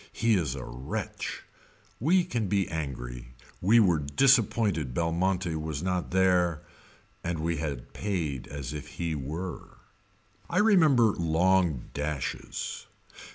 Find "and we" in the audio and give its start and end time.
7.23-7.57